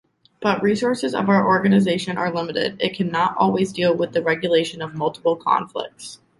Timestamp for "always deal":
3.37-3.95